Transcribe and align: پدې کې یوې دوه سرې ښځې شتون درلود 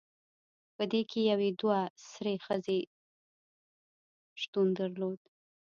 پدې 0.75 1.01
کې 1.09 1.19
یوې 1.31 1.49
دوه 1.61 1.79
سرې 2.09 2.35
ښځې 2.45 2.79
شتون 4.41 4.67
درلود 4.79 5.19